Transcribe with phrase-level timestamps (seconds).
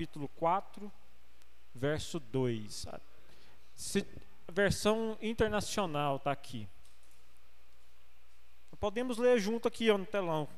[0.00, 0.90] capítulo 4,
[1.74, 2.86] verso 2.
[2.88, 3.00] A
[4.50, 6.66] versão internacional está aqui.
[8.78, 10.48] Podemos ler junto aqui ó, no telão.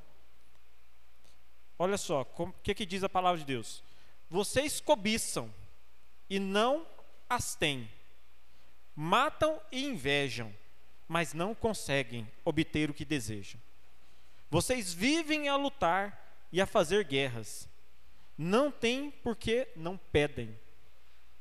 [1.77, 3.83] Olha só, o que, que diz a palavra de Deus?
[4.31, 5.53] Vocês cobiçam
[6.31, 6.87] e não
[7.29, 7.91] as têm,
[8.95, 10.55] matam e invejam,
[11.09, 13.61] mas não conseguem obter o que desejam.
[14.49, 17.69] Vocês vivem a lutar e a fazer guerras,
[18.43, 20.59] não têm porque não pedem.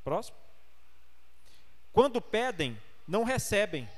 [0.04, 0.36] Próximo.
[1.92, 3.88] Quando pedem, não recebem,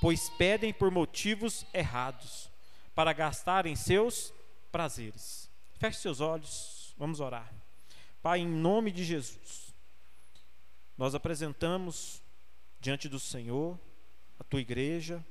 [0.00, 2.50] pois pedem por motivos errados,
[2.94, 4.32] para gastarem seus
[4.70, 5.50] prazeres.
[5.78, 7.52] Feche seus olhos, vamos orar.
[8.22, 9.74] Pai, em nome de Jesus,
[10.96, 12.22] nós apresentamos
[12.80, 13.78] diante do Senhor
[14.38, 15.24] a tua igreja,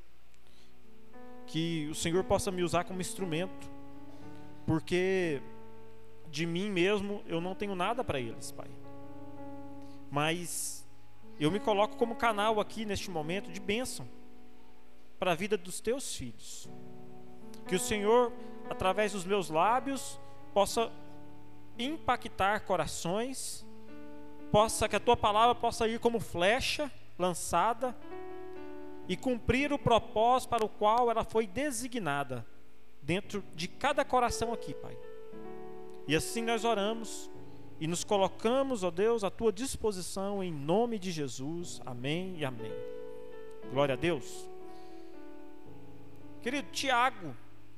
[1.48, 3.70] que o Senhor possa me usar como instrumento,
[4.66, 5.42] porque
[6.32, 8.70] de mim mesmo eu não tenho nada para eles, Pai.
[10.10, 10.88] Mas
[11.40, 14.08] eu me coloco como canal aqui neste momento de bênção
[15.20, 16.70] para a vida dos teus filhos.
[17.68, 18.32] Que o Senhor,
[18.70, 20.20] através dos meus lábios,
[20.54, 20.92] possa
[21.78, 23.66] impactar corações,
[24.52, 27.96] possa que a tua palavra possa ir como flecha lançada
[29.08, 32.46] e cumprir o propósito para o qual ela foi designada
[33.02, 34.98] dentro de cada coração aqui, Pai.
[36.08, 37.30] E assim nós oramos
[37.80, 41.82] e nos colocamos, ó Deus, à tua disposição em nome de Jesus.
[41.86, 42.72] Amém e amém.
[43.72, 44.50] Glória a Deus.
[46.42, 47.36] Querido Tiago,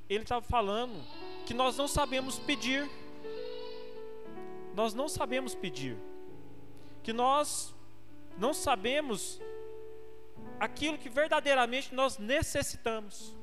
[0.10, 0.94] ele estava falando
[1.46, 2.90] que nós não sabemos pedir.
[4.76, 5.98] Nós não sabemos pedir.
[7.02, 7.74] Que nós
[8.38, 9.42] não sabemos
[10.60, 13.36] aquilo que verdadeiramente nós necessitamos.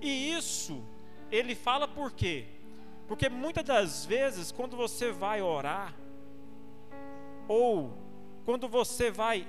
[0.00, 0.82] E isso
[1.30, 2.46] ele fala por quê?
[3.06, 5.94] Porque muitas das vezes, quando você vai orar,
[7.48, 7.92] ou
[8.44, 9.46] quando você vai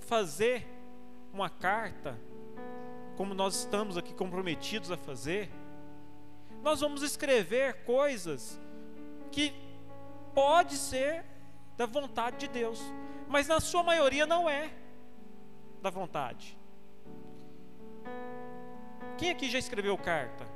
[0.00, 0.66] fazer
[1.32, 2.18] uma carta,
[3.16, 5.50] como nós estamos aqui comprometidos a fazer,
[6.62, 8.60] nós vamos escrever coisas
[9.30, 9.52] que
[10.32, 11.24] pode ser
[11.76, 12.80] da vontade de Deus,
[13.28, 14.72] mas na sua maioria não é
[15.82, 16.56] da vontade.
[19.16, 20.54] Quem aqui já escreveu carta?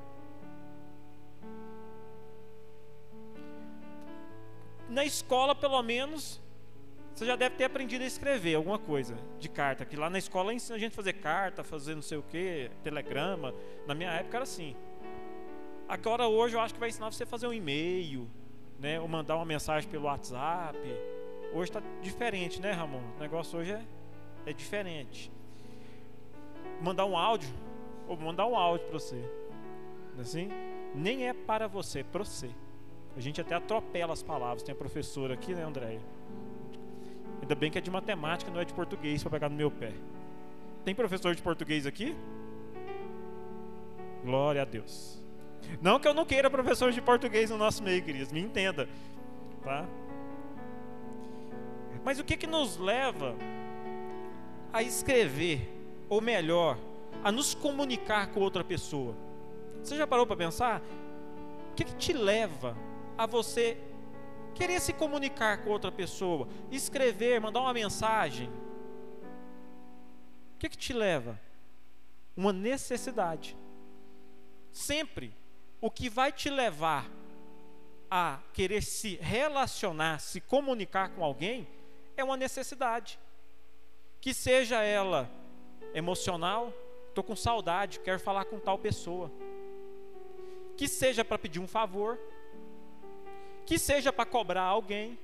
[4.89, 6.41] na escola, pelo menos,
[7.15, 9.85] você já deve ter aprendido a escrever alguma coisa de carta.
[9.85, 12.71] Que lá na escola ensina a gente a fazer carta, fazer não sei o que,
[12.83, 13.55] telegrama.
[13.87, 14.75] Na minha época era assim.
[15.89, 18.29] Agora hoje eu acho que vai ensinar você a fazer um e-mail,
[18.79, 19.01] né?
[19.01, 20.79] Ou mandar uma mensagem pelo WhatsApp.
[21.53, 23.03] Hoje está diferente, né, Ramon?
[23.17, 23.83] O negócio hoje é,
[24.47, 25.31] é diferente.
[26.83, 27.51] Mandar um áudio,
[28.09, 29.23] ou mandar um áudio para você.
[30.19, 30.51] Assim,
[30.95, 32.51] nem é para você, é para você.
[33.17, 34.63] A gente até atropela as palavras.
[34.63, 36.01] Tem a professora aqui, né, Andréia?
[37.41, 39.93] Ainda bem que é de matemática, não é de português para pegar no meu pé.
[40.85, 42.17] Tem professor de português aqui?
[44.25, 45.23] Glória a Deus.
[45.81, 48.89] Não que eu não queira professor de português no nosso meio, queridos, me entenda,
[49.63, 49.87] tá?
[52.05, 53.35] Mas o que que nos leva
[54.73, 55.69] a escrever,
[56.09, 56.79] ou melhor,
[57.23, 59.15] a nos comunicar com outra pessoa?
[59.83, 60.83] Você já parou para pensar?
[61.71, 62.77] O que que te leva
[63.17, 63.77] a você
[64.59, 68.49] querer se comunicar com outra pessoa, escrever, mandar uma mensagem.
[70.55, 71.41] O que, que te leva?
[72.37, 73.57] Uma necessidade.
[74.73, 75.33] Sempre
[75.81, 77.09] o que vai te levar
[78.11, 81.69] a querer se relacionar, se comunicar com alguém,
[82.17, 83.17] é uma necessidade.
[84.21, 85.31] Que seja ela
[85.95, 86.73] emocional,
[87.19, 89.31] estou com saudade, quero falar com tal pessoa.
[90.77, 92.19] Que seja para pedir um favor,
[93.67, 95.19] que seja para cobrar alguém,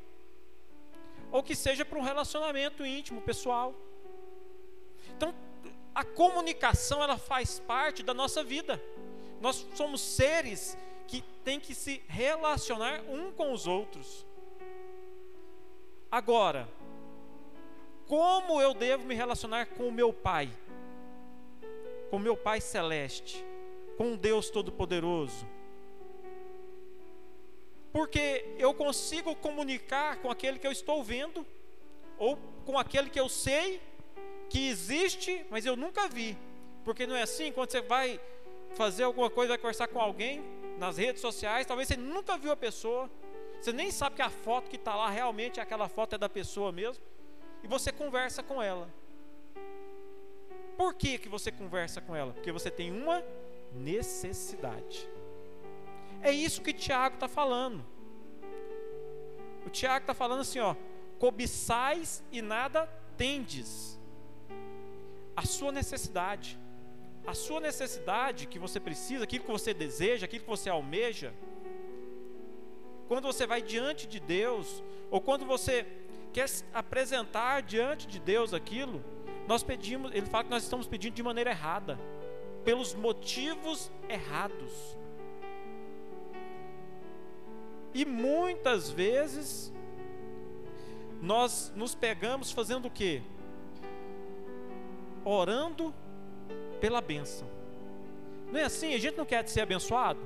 [1.31, 3.73] ou que seja para um relacionamento íntimo, pessoal.
[5.17, 5.33] Então,
[5.95, 8.83] a comunicação ela faz parte da nossa vida.
[9.41, 10.77] Nós somos seres
[11.07, 14.27] que têm que se relacionar um com os outros.
[16.11, 16.69] Agora,
[18.07, 20.51] como eu devo me relacionar com o meu Pai?
[22.15, 23.45] Com meu Pai celeste,
[23.97, 25.45] com Deus Todo-Poderoso?
[27.93, 31.45] porque eu consigo comunicar com aquele que eu estou vendo,
[32.17, 33.81] ou com aquele que eu sei
[34.49, 36.39] que existe, mas eu nunca vi.
[36.85, 38.21] Porque não é assim, quando você vai
[38.77, 40.41] fazer alguma coisa, vai conversar com alguém
[40.79, 43.11] nas redes sociais, talvez você nunca viu a pessoa,
[43.61, 46.71] você nem sabe que a foto que está lá realmente aquela foto é da pessoa
[46.71, 47.03] mesmo,
[47.61, 48.89] e você conversa com ela.
[50.77, 52.33] Por que, que você conversa com ela?
[52.33, 53.23] Porque você tem uma
[53.73, 55.09] necessidade.
[56.21, 57.85] É isso que Tiago está falando.
[59.67, 60.75] O Tiago está falando assim, ó,
[61.19, 62.87] cobiçais e nada
[63.17, 64.01] tendes.
[65.37, 66.59] A sua necessidade,
[67.27, 71.35] a sua necessidade que você precisa, aquilo que você deseja, aquilo que você almeja,
[73.09, 75.87] quando você vai diante de Deus, ou quando você
[76.33, 79.05] quer apresentar diante de Deus aquilo,
[79.47, 81.99] nós pedimos, ele fala que nós estamos pedindo de maneira errada,
[82.65, 84.97] pelos motivos errados.
[87.93, 89.73] E muitas vezes
[91.21, 93.23] nós nos pegamos fazendo o quê?
[95.25, 95.95] Orando
[96.81, 97.49] pela bênção.
[98.51, 98.95] Não é assim?
[98.95, 100.21] A gente não quer ser abençoado?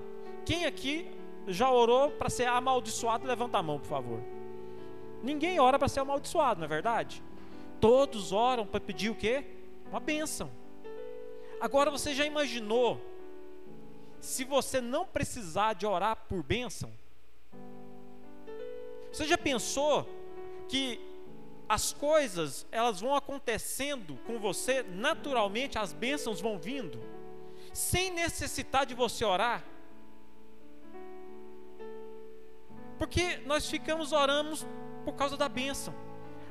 [0.44, 1.11] Quem aqui
[1.47, 3.26] já orou para ser amaldiçoado?
[3.26, 4.21] Levanta a mão, por favor.
[5.23, 7.23] Ninguém ora para ser amaldiçoado, não é verdade?
[7.81, 9.45] Todos oram para pedir o quê?
[9.91, 10.51] Uma bênção.
[11.61, 13.01] Agora você já imaginou
[14.21, 16.93] se você não precisar de orar por bênção?
[19.13, 20.09] Você já pensou
[20.69, 21.01] que
[21.69, 27.01] as coisas elas vão acontecendo com você naturalmente, as bênçãos vão vindo,
[27.73, 29.65] sem necessitar de você orar?
[32.99, 34.57] Porque nós ficamos orando
[35.05, 35.95] por causa da bênção.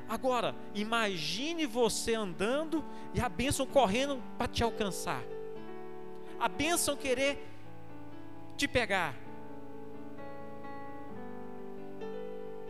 [0.08, 2.82] Agora, imagine você andando
[3.12, 5.22] e a bênção correndo para te alcançar.
[6.40, 7.46] A bênção querer
[8.56, 9.14] te pegar.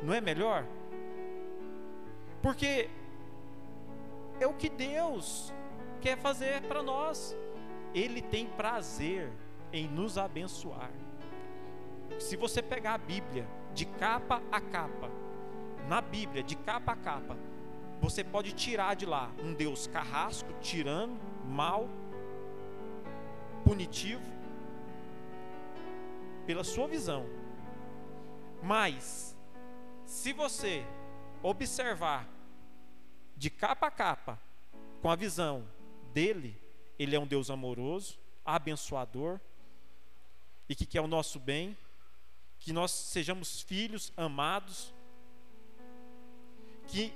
[0.02, 0.67] Não é melhor?
[2.43, 2.88] Porque
[4.40, 5.52] é o que Deus
[6.00, 7.37] quer fazer para nós.
[7.94, 9.31] Ele tem prazer
[9.73, 10.90] em nos abençoar.
[12.19, 15.11] Se você pegar a Bíblia de capa a capa,
[15.88, 17.37] na Bíblia, de capa a capa,
[18.00, 21.88] você pode tirar de lá um Deus carrasco, tirano, mal,
[23.64, 24.23] punitivo,
[26.46, 27.26] pela sua visão.
[28.62, 29.37] Mas,
[30.05, 30.85] se você
[31.43, 32.29] observar
[33.37, 34.38] de capa a capa,
[35.00, 35.67] com a visão
[36.12, 36.61] dele,
[36.99, 39.40] ele é um Deus amoroso, abençoador,
[40.69, 41.76] e que quer o nosso bem,
[42.58, 44.93] que nós sejamos filhos amados,
[46.88, 47.12] que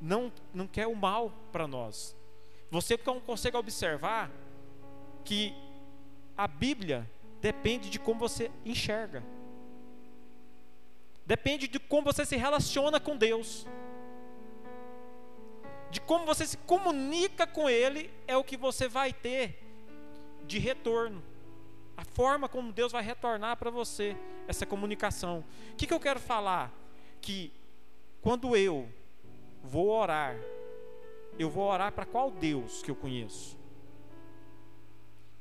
[0.00, 2.14] não, não quer o mal para nós.
[2.70, 4.30] Você consegue observar
[5.24, 5.54] que
[6.36, 7.10] a Bíblia
[7.40, 9.22] depende de como você enxerga.
[11.24, 13.66] Depende de como você se relaciona com Deus.
[15.90, 19.58] De como você se comunica com Ele é o que você vai ter
[20.44, 21.22] de retorno.
[21.96, 24.16] A forma como Deus vai retornar para você
[24.46, 25.44] essa comunicação.
[25.72, 26.72] O que, que eu quero falar?
[27.20, 27.50] Que
[28.20, 28.88] quando eu
[29.66, 30.36] vou orar,
[31.38, 33.58] eu vou orar para qual Deus que eu conheço?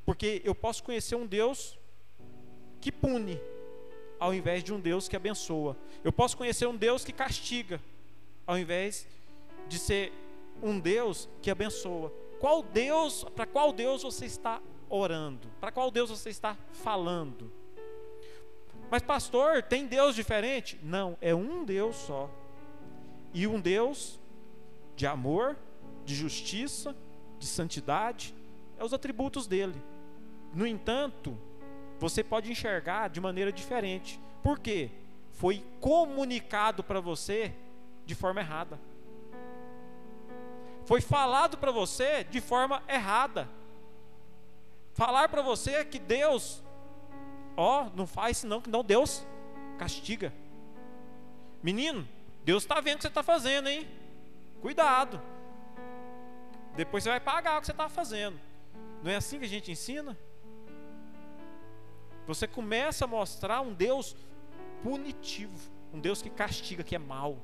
[0.06, 1.78] Porque eu posso conhecer um Deus
[2.82, 3.40] que pune,
[4.20, 5.78] ao invés de um Deus que abençoa.
[6.04, 7.82] Eu posso conhecer um Deus que castiga,
[8.46, 9.08] ao invés
[9.68, 10.12] de ser
[10.62, 12.12] um Deus que abençoa.
[12.40, 15.48] Qual Deus, para qual Deus você está orando?
[15.60, 17.52] Para qual Deus você está falando?
[18.92, 20.80] Mas pastor, tem Deus diferente?
[20.84, 22.30] Não, é um Deus só
[23.36, 24.18] e um Deus
[24.96, 25.58] de amor,
[26.06, 26.96] de justiça,
[27.38, 28.34] de santidade,
[28.80, 29.76] é os atributos dele.
[30.54, 31.38] No entanto,
[32.00, 34.22] você pode enxergar de maneira diferente.
[34.42, 34.90] Por quê?
[35.34, 37.54] Foi comunicado para você
[38.06, 38.80] de forma errada.
[40.86, 43.50] Foi falado para você de forma errada.
[44.94, 46.64] Falar para você que Deus,
[47.58, 49.28] ó, não faz senão que não Deus
[49.78, 50.32] castiga.
[51.62, 52.08] Menino,
[52.46, 53.88] Deus está vendo o que você está fazendo, hein?
[54.62, 55.20] Cuidado.
[56.76, 58.40] Depois você vai pagar o que você está fazendo.
[59.02, 60.16] Não é assim que a gente ensina?
[62.28, 64.16] Você começa a mostrar um Deus
[64.84, 65.58] punitivo,
[65.92, 67.40] um Deus que castiga, que é mal.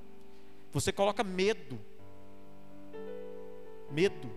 [0.72, 1.80] Você coloca medo.
[3.90, 4.30] Medo.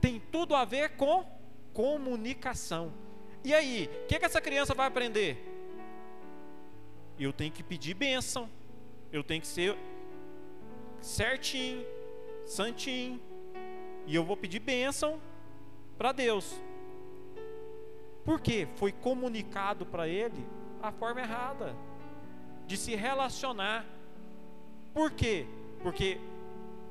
[0.00, 1.24] Tem tudo a ver com
[1.72, 2.92] comunicação.
[3.44, 5.57] E aí, o que, que essa criança vai aprender?
[7.24, 8.48] Eu tenho que pedir bênção,
[9.12, 9.76] eu tenho que ser
[11.00, 11.84] certinho,
[12.46, 13.20] santinho,
[14.06, 15.20] e eu vou pedir bênção
[15.96, 16.60] para Deus.
[18.24, 20.46] Porque foi comunicado para ele
[20.82, 21.74] a forma errada
[22.66, 23.86] de se relacionar.
[24.92, 25.46] Por quê?
[25.82, 26.20] Porque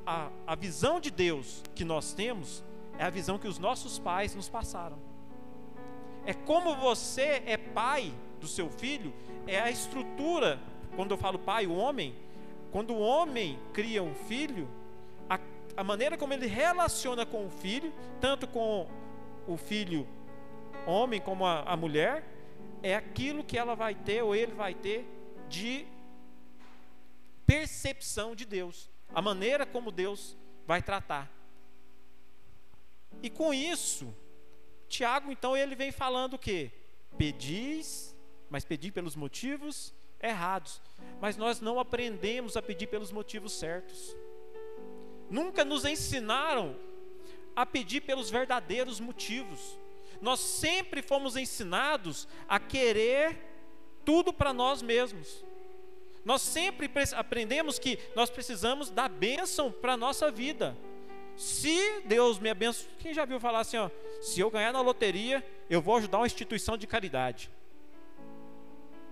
[0.05, 2.63] a, a visão de Deus que nós temos
[2.98, 4.98] é a visão que os nossos pais nos passaram.
[6.25, 9.13] É como você é pai do seu filho,
[9.46, 10.60] é a estrutura,
[10.96, 12.15] quando eu falo pai, o homem,
[12.72, 14.67] quando o homem cria um filho,
[15.29, 15.39] a,
[15.75, 18.88] a maneira como ele relaciona com o filho, tanto com
[19.48, 20.08] o filho
[20.86, 22.24] homem como a, a mulher,
[22.82, 25.06] é aquilo que ela vai ter ou ele vai ter
[25.50, 25.86] de
[27.46, 31.32] percepção de Deus, a maneira como Deus vai tratar.
[33.24, 34.13] E com isso,
[34.88, 36.72] Tiago então ele vem falando o quê?
[37.17, 38.07] Pedis,
[38.50, 40.82] mas pedir pelos motivos errados.
[41.22, 44.16] Mas nós não aprendemos a pedir pelos motivos certos.
[45.30, 46.75] Nunca nos ensinaram
[47.56, 49.77] a pedir pelos verdadeiros motivos.
[50.22, 53.38] Nós sempre fomos ensinados a querer
[54.06, 55.46] tudo para nós mesmos.
[56.24, 60.77] Nós sempre aprendemos que nós precisamos da bênção para a nossa vida.
[61.36, 63.89] Se Deus me abençoe, quem já viu falar assim, ó,
[64.22, 67.50] se eu ganhar na loteria, eu vou ajudar uma instituição de caridade.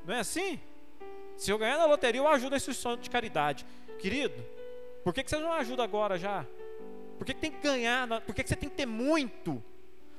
[0.06, 0.60] Não é assim?
[1.36, 3.66] Se eu ganhar na loteria, eu ajudo a instituição de caridade.
[4.00, 4.46] Querido,
[5.04, 6.46] por que, que você não ajuda agora já?
[7.18, 8.22] Por que, que tem que ganhar?
[8.22, 9.64] Por que, que você tem que ter muito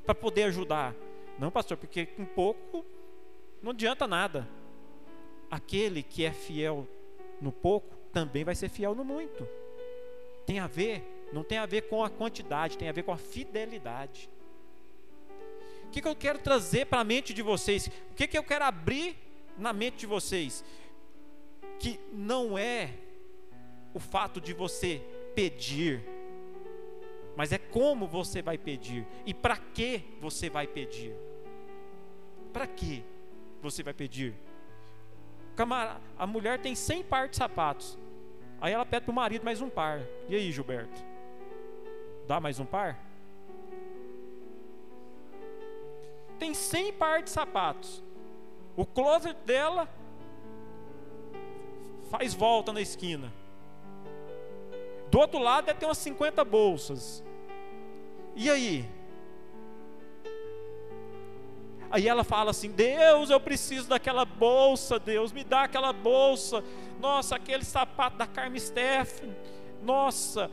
[0.04, 0.94] para poder ajudar?
[1.38, 2.84] Não, pastor, porque com pouco
[3.62, 4.48] não adianta nada.
[5.50, 6.86] Aquele que é fiel
[7.40, 9.46] no pouco também vai ser fiel no muito.
[10.46, 13.16] Tem a ver, não tem a ver com a quantidade, tem a ver com a
[13.16, 14.30] fidelidade.
[15.84, 17.86] O que, que eu quero trazer para a mente de vocês?
[18.10, 19.16] O que, que eu quero abrir
[19.58, 20.64] na mente de vocês?
[21.78, 22.90] Que não é
[23.94, 25.02] o fato de você
[25.34, 26.02] pedir,
[27.36, 31.14] mas é como você vai pedir e para que você vai pedir.
[32.52, 33.04] Para que
[33.60, 34.34] você vai pedir?
[35.54, 37.98] Camara, a mulher tem 100 par de sapatos.
[38.60, 40.00] Aí ela pede para o marido mais um par.
[40.28, 41.02] E aí, Gilberto?
[42.26, 42.98] Dá mais um par?
[46.38, 48.02] Tem 100 par de sapatos.
[48.76, 49.88] O closet dela
[52.10, 53.32] faz volta na esquina.
[55.10, 57.24] Do outro lado ter umas 50 bolsas.
[58.34, 58.88] E aí?
[61.90, 66.62] Aí ela fala assim: Deus, eu preciso daquela bolsa, Deus, me dá aquela bolsa.
[67.00, 69.34] Nossa, aquele sapato da Carmen Steffen.
[69.82, 70.50] Nossa,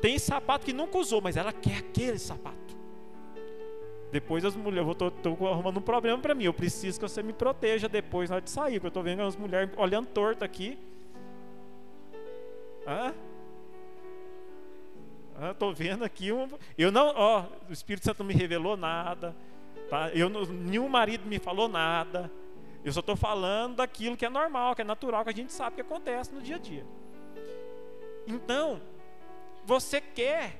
[0.00, 2.61] tem sapato que nunca usou, mas ela quer aquele sapato.
[4.12, 6.44] Depois as mulheres, eu estou arrumando um problema para mim.
[6.44, 9.72] Eu preciso que você me proteja depois de sair, porque eu estou vendo as mulheres
[9.78, 10.78] olhando torto aqui.
[12.86, 13.14] Hã?
[15.50, 16.46] Estou vendo aqui um.
[16.76, 19.34] Eu não, ó, o Espírito Santo não me revelou nada.
[19.88, 20.10] Tá?
[20.10, 22.30] Eu, nenhum marido me falou nada.
[22.84, 25.76] Eu só estou falando daquilo que é normal, que é natural, que a gente sabe
[25.76, 26.84] que acontece no dia a dia.
[28.26, 28.78] Então,
[29.64, 30.58] você quer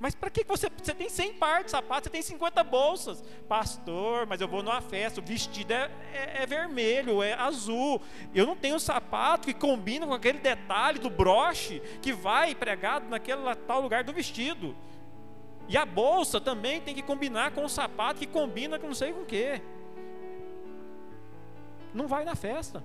[0.00, 3.22] mas para que você, você tem 100 pares de sapatos, você tem 50 bolsas?
[3.48, 8.00] Pastor, mas eu vou numa festa, o vestido é, é, é, vermelho, é azul.
[8.32, 13.42] Eu não tenho sapato que combina com aquele detalhe do broche que vai pregado naquele
[13.66, 14.76] tal lugar do vestido.
[15.66, 19.12] E a bolsa também tem que combinar com o sapato que combina com não sei
[19.12, 19.60] com o quê.
[21.92, 22.84] Não vai na festa.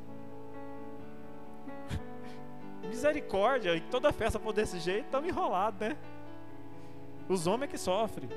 [2.89, 5.96] Misericórdia, e toda festa for desse jeito, estamos enrolados, né?
[7.27, 8.30] Os homens é que sofrem.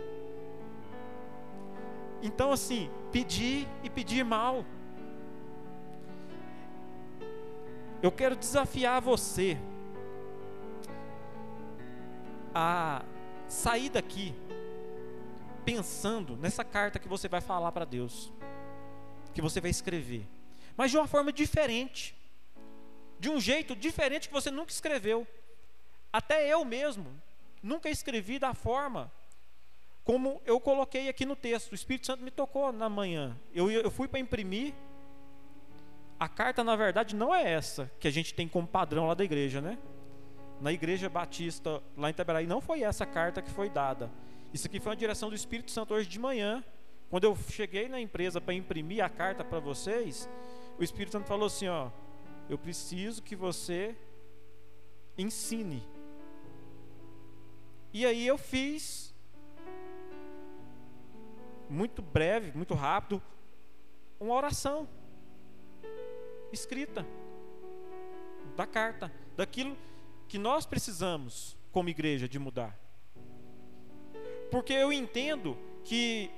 [2.23, 4.65] Então, assim, pedir e pedir mal.
[8.03, 9.59] Eu quero desafiar você
[12.55, 13.05] a
[13.49, 14.35] sair daqui
[15.65, 18.33] pensando nessa carta que você vai falar para Deus,
[19.35, 20.27] que você vai escrever,
[20.77, 22.17] mas de uma forma diferente,
[23.19, 25.27] de um jeito diferente que você nunca escreveu.
[26.13, 27.11] Até eu mesmo
[27.63, 29.13] nunca escrevi da forma
[30.07, 31.73] como eu coloquei aqui no texto.
[31.73, 33.37] O Espírito Santo me tocou na manhã.
[33.53, 34.73] Eu, eu fui para imprimir.
[36.19, 39.25] A carta, na verdade, não é essa que a gente tem como padrão lá da
[39.25, 39.77] igreja, né?
[40.61, 44.09] Na igreja batista lá em Itaberai, não foi essa carta que foi dada.
[44.55, 46.65] Isso aqui foi uma direção do Espírito Santo hoje de manhã.
[47.11, 50.29] Quando eu cheguei na empresa para imprimir a carta para vocês,
[50.79, 51.91] o Espírito Santo falou assim: ó,
[52.49, 53.97] eu preciso que você
[55.19, 55.83] ensine
[57.93, 59.15] e aí eu fiz,
[61.69, 63.23] muito breve, muito rápido,
[64.19, 64.89] uma oração
[66.53, 67.07] escrita
[68.57, 69.77] da carta, daquilo
[70.29, 72.79] que nós precisamos como igreja de mudar.
[74.51, 76.31] Porque eu entendo que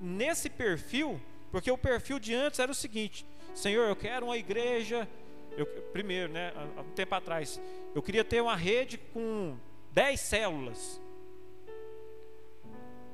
[0.00, 1.20] nesse perfil,
[1.50, 5.08] porque o perfil de antes era o seguinte: Senhor, eu quero uma igreja.
[5.56, 7.60] Eu, primeiro, né, um tempo atrás,
[7.94, 9.56] eu queria ter uma rede com
[9.92, 11.00] dez células.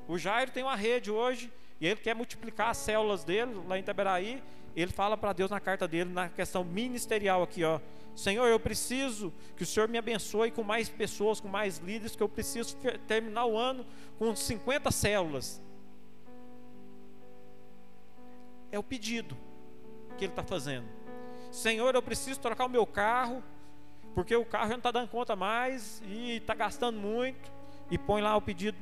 [0.07, 3.81] O Jairo tem uma rede hoje e ele quer multiplicar as células dele lá em
[3.81, 4.43] Itaberaí.
[4.75, 7.79] Ele fala para Deus na carta dele, na questão ministerial aqui, ó.
[8.15, 12.23] Senhor, eu preciso que o Senhor me abençoe com mais pessoas, com mais líderes, que
[12.23, 12.75] eu preciso
[13.07, 13.85] terminar o ano
[14.17, 15.61] com 50 células.
[18.71, 19.37] É o pedido.
[20.17, 20.87] que ele está fazendo.
[21.51, 23.43] Senhor, eu preciso trocar o meu carro,
[24.17, 27.51] porque o carro já não está dando conta mais e está gastando muito.
[27.91, 28.75] E põe lá o pedido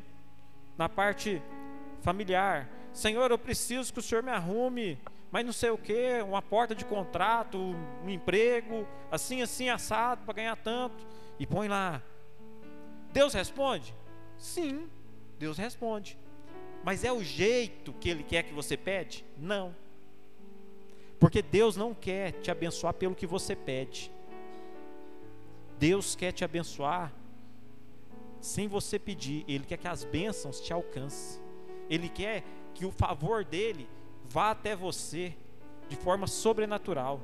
[0.77, 1.42] na parte
[2.01, 2.70] familiar.
[2.94, 4.98] Senhor, eu preciso que o Senhor me arrume,
[5.30, 10.36] mas não sei o que, uma porta de contrato, um emprego, assim, assim, assado, para
[10.36, 11.06] ganhar tanto.
[11.38, 12.01] E põe lá.
[13.12, 13.94] Deus responde?
[14.38, 14.89] Sim,
[15.38, 16.18] Deus responde.
[16.82, 19.25] Mas é o jeito que Ele quer que você pede?
[19.38, 19.75] Não.
[21.20, 24.15] Porque Deus não quer te abençoar pelo que você pede.
[25.77, 27.13] Deus quer te abençoar
[28.39, 29.44] sem você pedir.
[29.48, 31.41] Ele quer que as bênçãos te alcancem.
[31.89, 33.88] Ele quer que o favor dele
[34.24, 35.36] vá até você
[35.89, 37.22] de forma sobrenatural.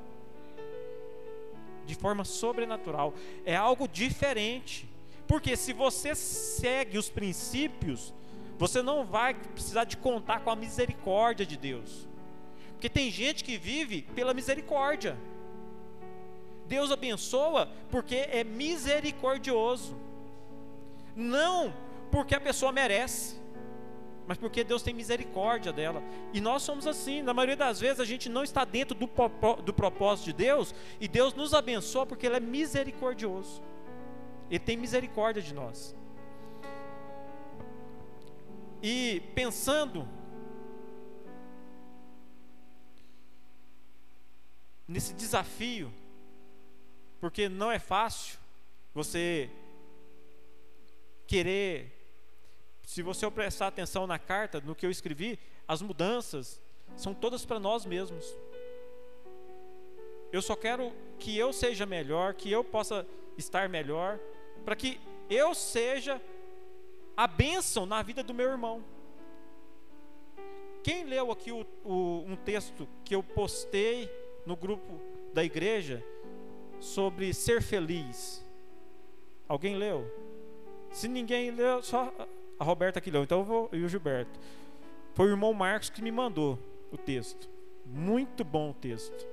[1.86, 3.14] De forma sobrenatural.
[3.46, 4.90] É algo diferente.
[5.28, 8.14] Porque se você segue os princípios,
[8.58, 12.08] você não vai precisar de contar com a misericórdia de Deus.
[12.74, 15.18] Porque tem gente que vive pela misericórdia.
[16.72, 19.94] Deus abençoa porque é misericordioso.
[21.14, 21.74] Não
[22.10, 23.36] porque a pessoa merece,
[24.26, 26.02] mas porque Deus tem misericórdia dela.
[26.32, 29.10] E nós somos assim, na maioria das vezes a gente não está dentro do,
[29.66, 33.62] do propósito de Deus, e Deus nos abençoa porque Ele é misericordioso.
[34.50, 35.94] Ele tem misericórdia de nós.
[38.82, 40.08] E pensando
[44.88, 45.92] nesse desafio,
[47.22, 48.40] porque não é fácil
[48.96, 49.48] você
[51.28, 51.96] querer,
[52.82, 56.60] se você prestar atenção na carta, no que eu escrevi, as mudanças
[56.98, 58.36] são todas para nós mesmos.
[60.32, 63.06] Eu só quero que eu seja melhor, que eu possa
[63.38, 64.20] estar melhor,
[64.66, 66.20] para que eu seja
[67.16, 68.84] a bênção na vida do meu irmão.
[70.84, 74.10] Quem leu aqui o, o, um texto que eu postei
[74.44, 75.00] no grupo
[75.34, 76.04] da igreja
[76.82, 78.46] sobre ser feliz.
[79.48, 80.06] Alguém leu?
[80.92, 82.14] Se ninguém leu, só
[82.60, 84.38] a Roberta que leu, então eu vou, e o Gilberto.
[85.14, 86.60] Foi o irmão Marcos que me mandou
[86.92, 87.50] o texto.
[87.86, 89.28] Muito bom o texto.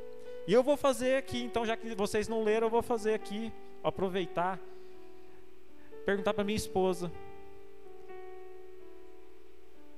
[0.46, 3.52] E eu vou fazer aqui, então, já que vocês não leram, eu vou fazer aqui,
[3.82, 4.58] aproveitar,
[6.04, 7.10] perguntar para minha esposa.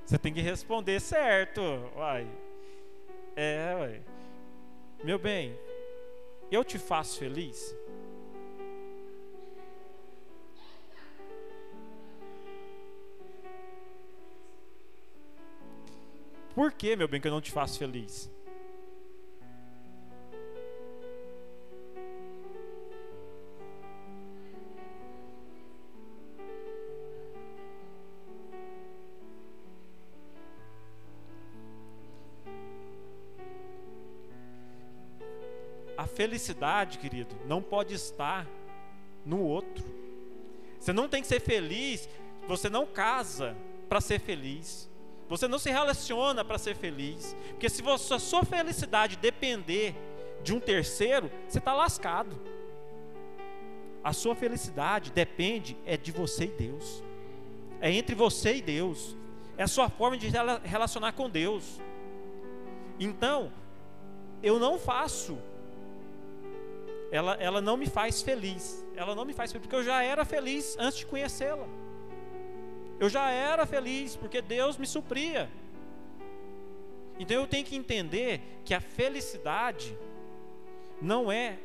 [0.04, 1.60] Você tem que responder certo,
[1.96, 2.26] uai.
[3.36, 4.02] É, uai.
[5.04, 5.56] Meu bem,
[6.50, 7.76] eu te faço feliz?
[16.54, 18.30] Por que, meu bem, que eu não te faço feliz?
[36.20, 38.46] Felicidade, querido, não pode estar
[39.24, 39.82] no outro.
[40.78, 42.06] Você não tem que ser feliz,
[42.46, 43.56] você não casa
[43.88, 44.86] para ser feliz.
[45.30, 47.34] Você não se relaciona para ser feliz.
[47.48, 49.94] Porque se você, a sua felicidade depender
[50.42, 52.38] de um terceiro, você está lascado.
[54.04, 57.02] A sua felicidade depende é de você e Deus.
[57.80, 59.16] É entre você e Deus.
[59.56, 60.30] É a sua forma de
[60.64, 61.80] relacionar com Deus.
[62.98, 63.50] Então,
[64.42, 65.38] eu não faço
[67.10, 68.84] ela, ela não me faz feliz.
[68.94, 71.66] Ela não me faz feliz, porque eu já era feliz antes de conhecê-la.
[72.98, 75.50] Eu já era feliz, porque Deus me supria.
[77.18, 79.96] Então eu tenho que entender que a felicidade
[81.00, 81.58] não é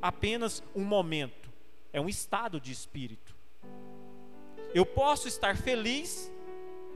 [0.00, 1.50] apenas um momento,
[1.92, 3.34] é um estado de espírito.
[4.74, 6.30] Eu posso estar feliz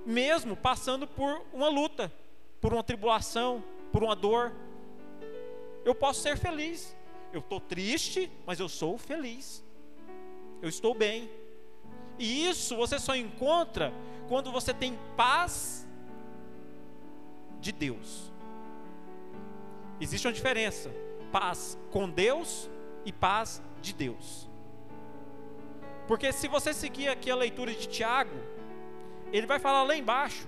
[0.04, 2.12] mesmo passando por uma luta,
[2.60, 4.52] por uma tribulação, por uma dor.
[5.84, 6.96] Eu posso ser feliz
[7.32, 9.64] eu estou triste, mas eu sou feliz.
[10.60, 11.30] Eu estou bem.
[12.18, 13.92] E isso você só encontra
[14.28, 15.88] quando você tem paz
[17.60, 18.30] de Deus.
[20.00, 20.90] Existe uma diferença:
[21.30, 22.70] paz com Deus
[23.04, 24.48] e paz de Deus.
[26.06, 28.36] Porque se você seguir aqui a leitura de Tiago,
[29.32, 30.46] ele vai falar lá embaixo,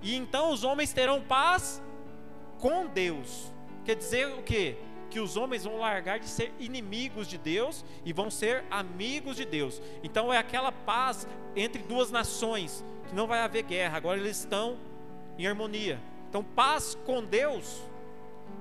[0.00, 1.82] e então os homens terão paz
[2.58, 3.52] com Deus.
[3.84, 4.76] Quer dizer o que?
[5.14, 9.44] Que os homens vão largar de ser inimigos de Deus e vão ser amigos de
[9.44, 9.80] Deus.
[10.02, 11.24] Então é aquela paz
[11.54, 14.76] entre duas nações, que não vai haver guerra, agora eles estão
[15.38, 16.00] em harmonia.
[16.28, 17.80] Então, paz com Deus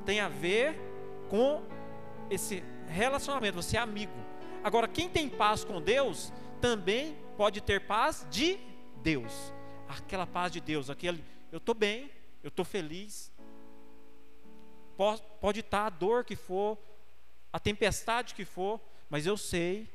[0.05, 0.79] tem a ver
[1.27, 1.63] com
[2.29, 4.13] esse relacionamento, você é amigo.
[4.63, 8.59] Agora, quem tem paz com Deus também pode ter paz de
[9.01, 9.51] Deus.
[9.89, 12.11] Aquela paz de Deus, aquele eu estou bem,
[12.43, 13.32] eu estou feliz,
[14.95, 16.77] pode estar a dor que for,
[17.51, 18.79] a tempestade que for,
[19.09, 19.89] mas eu sei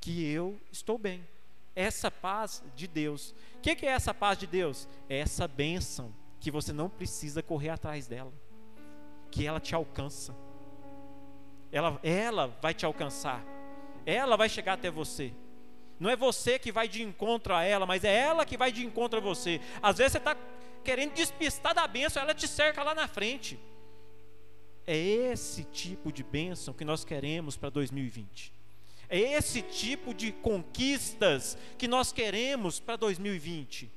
[0.00, 1.26] que eu estou bem.
[1.74, 3.34] Essa paz de Deus.
[3.56, 4.88] O que, que é essa paz de Deus?
[5.08, 8.32] É essa bênção que você não precisa correr atrás dela,
[9.30, 10.34] que ela te alcança.
[11.70, 13.44] Ela, ela vai te alcançar.
[14.04, 15.32] Ela vai chegar até você.
[15.98, 18.84] Não é você que vai de encontro a ela, mas é ela que vai de
[18.84, 19.60] encontro a você.
[19.82, 20.36] Às vezes você está
[20.82, 23.60] querendo despistar da bênção, ela te cerca lá na frente.
[24.90, 28.52] É esse tipo de bênção que nós queremos para 2020.
[29.08, 33.88] É esse tipo de conquistas que nós queremos para 2020.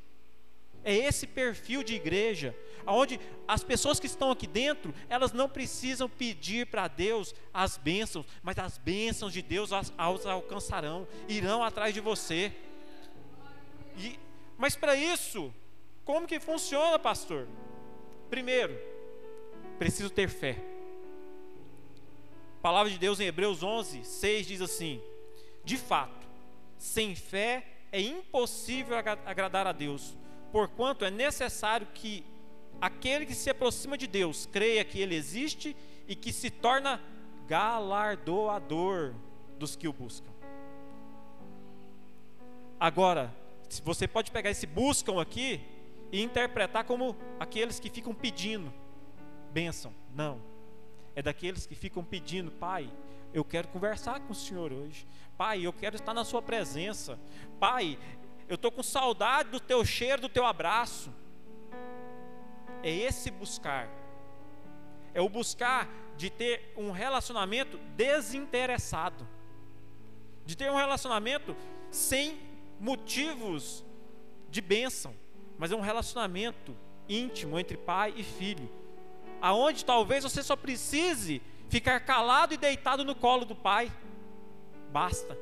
[0.84, 6.08] É esse perfil de igreja, onde as pessoas que estão aqui dentro, elas não precisam
[6.08, 11.92] pedir para Deus as bênçãos, mas as bênçãos de Deus as, as alcançarão, irão atrás
[11.92, 12.54] de você.
[13.98, 14.20] E,
[14.60, 15.52] mas para isso,
[16.06, 17.48] como que funciona, pastor?
[18.30, 18.80] Primeiro,
[19.80, 20.73] preciso ter fé.
[22.64, 25.00] Palavra de Deus em Hebreus 11, 6 diz assim:
[25.64, 26.28] De fato,
[26.80, 30.16] sem fé é impossível agradar a Deus
[30.54, 32.24] porquanto é necessário que
[32.80, 35.76] aquele que se aproxima de Deus creia que ele existe
[36.08, 37.02] e que se torna
[37.48, 39.16] galardoador
[39.58, 40.32] dos que o buscam.
[42.80, 43.34] Agora,
[43.84, 45.60] você pode pegar esse buscam aqui
[46.12, 48.72] e interpretar como aqueles que ficam pedindo
[49.52, 49.92] bênção.
[50.14, 50.53] Não.
[51.16, 52.92] É daqueles que ficam pedindo, Pai,
[53.34, 55.08] eu quero conversar com o Senhor hoje.
[55.38, 57.20] Pai, eu quero estar na Sua presença.
[57.60, 57.98] Pai,
[58.48, 61.12] eu estou com saudade do teu cheiro, do teu abraço.
[62.84, 63.90] É esse buscar.
[65.14, 69.28] É o buscar de ter um relacionamento desinteressado.
[70.46, 71.56] De ter um relacionamento
[71.90, 72.38] sem
[72.80, 73.86] motivos
[74.50, 75.16] de bênção,
[75.58, 76.76] mas é um relacionamento
[77.08, 78.70] íntimo entre pai e filho,
[79.44, 83.92] aonde talvez você só precise ficar calado e deitado no colo do pai.
[84.90, 85.38] Basta.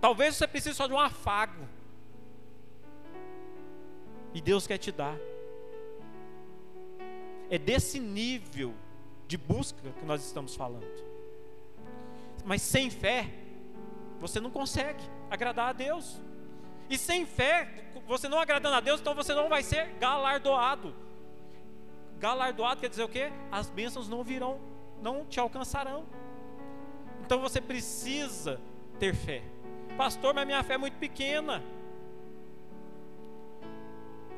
[0.00, 1.68] Talvez você precise só de um afago.
[4.34, 5.16] E Deus quer te dar.
[7.48, 8.74] É desse nível
[9.28, 10.84] de busca que nós estamos falando.
[12.44, 13.30] Mas sem fé,
[14.18, 16.20] você não consegue agradar a Deus.
[16.88, 21.09] E sem fé, você não agradando a Deus, então você não vai ser galardoado.
[22.20, 23.32] Galardoado quer dizer o quê?
[23.50, 24.60] As bênçãos não virão,
[25.02, 26.04] não te alcançarão.
[27.24, 28.60] Então você precisa
[28.98, 29.42] ter fé.
[29.96, 31.62] Pastor, mas minha fé é muito pequena.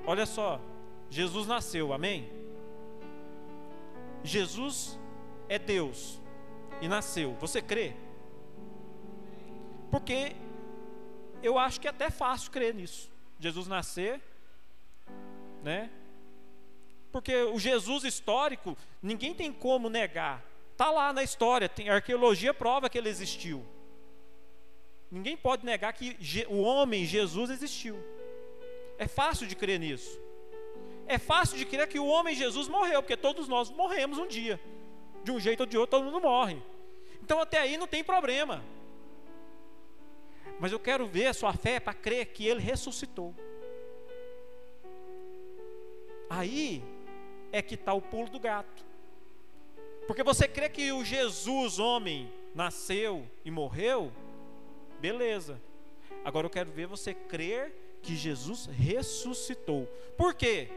[0.06, 0.60] Olha só,
[1.10, 2.30] Jesus nasceu, amém?
[4.22, 4.98] Jesus
[5.48, 6.20] é Deus
[6.80, 7.34] e nasceu.
[7.40, 7.94] Você crê?
[9.90, 10.36] Porque
[11.42, 13.10] eu acho que é até fácil crer nisso.
[13.40, 14.20] Jesus nascer,
[15.64, 15.90] né?
[17.12, 20.42] Porque o Jesus histórico, ninguém tem como negar.
[20.76, 23.64] Tá lá na história, tem a arqueologia prova que ele existiu.
[25.10, 26.16] Ninguém pode negar que
[26.48, 28.02] o homem Jesus existiu.
[28.98, 30.18] É fácil de crer nisso.
[31.06, 34.58] É fácil de crer que o homem Jesus morreu, porque todos nós morremos um dia.
[35.22, 36.56] De um jeito ou de outro, todo mundo morre.
[37.22, 38.64] Então até aí não tem problema.
[40.58, 43.34] Mas eu quero ver a sua fé para crer que ele ressuscitou.
[46.30, 46.82] Aí
[47.52, 48.84] é que está o pulo do gato.
[50.06, 54.10] Porque você crê que o Jesus, homem, nasceu e morreu,
[55.02, 55.60] Beleza.
[56.24, 59.88] Agora eu quero ver você crer que Jesus ressuscitou.
[60.16, 60.68] Por quê?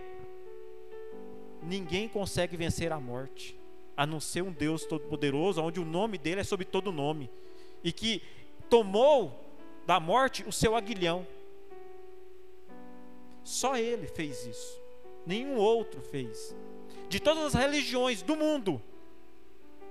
[1.62, 3.56] Ninguém consegue vencer a morte,
[3.96, 7.30] a não ser um Deus todo-poderoso, onde o nome dele é sobre todo nome,
[7.84, 8.24] e que
[8.68, 9.46] tomou
[9.86, 11.28] da morte o seu aguilhão.
[13.44, 14.82] Só ele fez isso.
[15.26, 16.56] Nenhum outro fez.
[17.10, 18.82] De todas as religiões do mundo,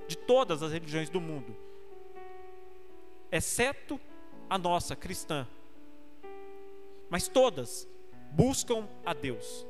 [0.07, 1.57] de todas as religiões do mundo,
[3.31, 4.01] exceto
[4.49, 5.47] a nossa cristã.
[7.09, 7.88] Mas todas
[8.31, 9.66] buscam a Deus.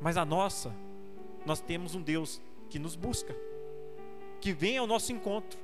[0.00, 0.74] Mas a nossa,
[1.44, 3.34] nós temos um Deus que nos busca,
[4.40, 5.58] que vem ao nosso encontro.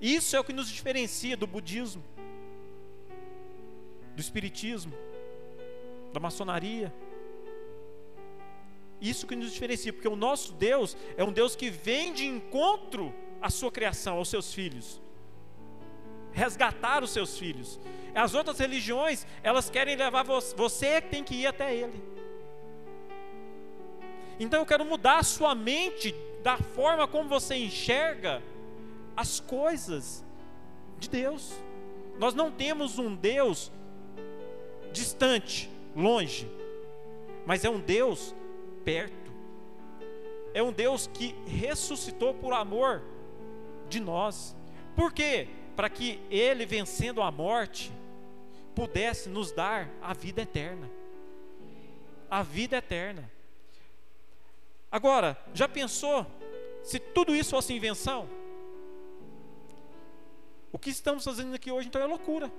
[0.00, 2.02] Isso é o que nos diferencia do budismo,
[4.14, 4.92] do espiritismo,
[6.14, 6.94] da maçonaria.
[9.00, 13.14] Isso que nos diferencia, porque o nosso Deus é um Deus que vem de encontro
[13.42, 15.04] à sua criação, aos seus filhos
[16.34, 17.80] resgatar os seus filhos.
[18.14, 22.02] As outras religiões, elas querem levar você, você é que tem que ir até ele.
[24.38, 28.42] Então eu quero mudar a sua mente da forma como você enxerga
[29.16, 30.24] as coisas
[30.98, 31.52] de Deus.
[32.18, 33.72] Nós não temos um Deus
[34.92, 36.48] distante, longe.
[37.46, 38.34] mas é um Deus
[38.84, 39.32] perto.
[40.52, 43.02] É um Deus que ressuscitou por amor
[43.88, 44.56] de nós.
[44.94, 45.48] Por quê?
[45.74, 47.92] Para que Ele, vencendo a morte,
[48.74, 50.90] pudesse nos dar a vida eterna.
[52.30, 53.30] A vida eterna.
[54.90, 56.24] Agora, já pensou
[56.82, 58.28] se tudo isso fosse invenção?
[60.70, 62.52] O que estamos fazendo aqui hoje então é loucura.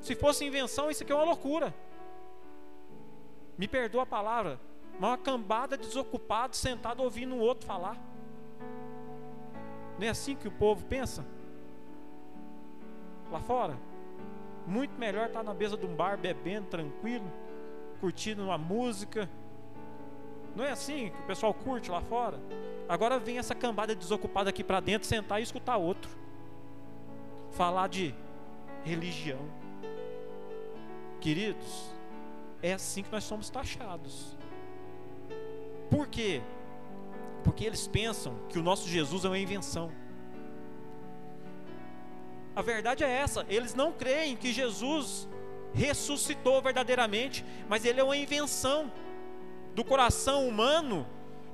[0.00, 1.74] Se fosse invenção, isso aqui é uma loucura.
[3.60, 4.58] Me perdoa a palavra,
[4.98, 7.98] uma cambada de desocupados sentado ouvindo um outro falar.
[9.98, 11.26] Não é assim que o povo pensa?
[13.30, 13.76] Lá fora?
[14.66, 17.30] Muito melhor estar na mesa de um bar bebendo tranquilo,
[18.00, 19.28] curtindo uma música.
[20.56, 22.40] Não é assim que o pessoal curte lá fora?
[22.88, 26.10] Agora vem essa cambada desocupada aqui para dentro sentar e escutar outro.
[27.50, 28.14] Falar de
[28.84, 29.40] religião.
[31.20, 31.99] Queridos,
[32.62, 34.36] é assim que nós somos taxados.
[35.90, 36.42] Por quê?
[37.42, 39.90] Porque eles pensam que o nosso Jesus é uma invenção.
[42.54, 45.28] A verdade é essa, eles não creem que Jesus
[45.72, 48.92] ressuscitou verdadeiramente, mas ele é uma invenção
[49.74, 51.06] do coração humano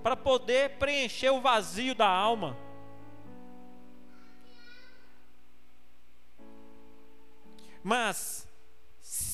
[0.02, 2.56] para poder preencher o vazio da alma.
[7.82, 8.45] Mas,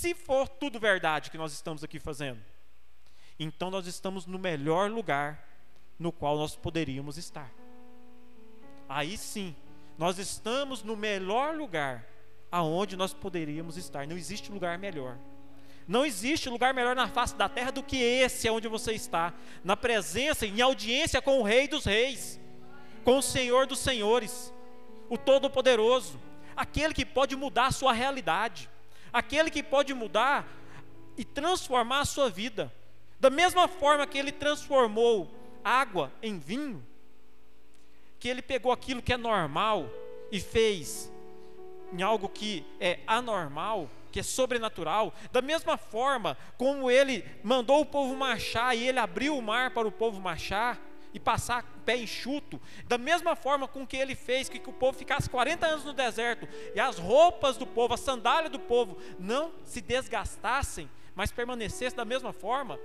[0.03, 2.43] se for tudo verdade que nós estamos aqui fazendo,
[3.38, 5.49] então nós estamos no melhor lugar
[5.97, 7.49] no qual nós poderíamos estar.
[8.88, 9.55] Aí sim,
[9.97, 12.05] nós estamos no melhor lugar
[12.51, 14.05] aonde nós poderíamos estar.
[14.05, 15.17] Não existe lugar melhor.
[15.87, 19.77] Não existe lugar melhor na face da terra do que esse onde você está, na
[19.77, 22.41] presença, em audiência com o Rei dos Reis,
[23.05, 24.53] com o Senhor dos Senhores,
[25.09, 26.19] o Todo-Poderoso,
[26.57, 28.69] aquele que pode mudar a sua realidade,
[29.12, 30.46] aquele que pode mudar
[31.16, 32.72] e transformar a sua vida.
[33.20, 35.31] Da mesma forma que ele transformou
[35.64, 36.85] água em vinho,
[38.18, 39.88] que ele pegou aquilo que é normal
[40.31, 41.12] e fez
[41.92, 47.87] em algo que é anormal, que é sobrenatural, da mesma forma como ele mandou o
[47.87, 50.81] povo marchar e ele abriu o mar para o povo marchar
[51.14, 54.96] e passar pé enxuto, da mesma forma com que ele fez que, que o povo
[54.96, 59.53] ficasse 40 anos no deserto e as roupas do povo, a sandália do povo não
[59.64, 62.79] se desgastassem, mas permanecessem da mesma forma,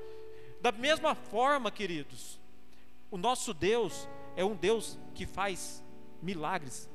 [0.62, 2.40] da mesma forma, queridos,
[3.10, 5.84] o nosso Deus é um Deus que faz
[6.22, 6.90] milagres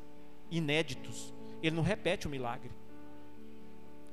[0.50, 1.32] inéditos.
[1.62, 2.70] Ele não repete o milagre.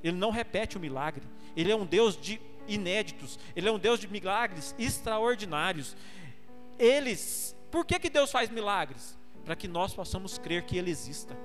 [0.03, 1.23] Ele não repete o milagre.
[1.55, 3.37] Ele é um Deus de inéditos.
[3.55, 5.95] Ele é um Deus de milagres extraordinários.
[6.79, 9.19] Eles, por que, que Deus faz milagres?
[9.43, 11.37] Para que nós possamos crer que Ele exista.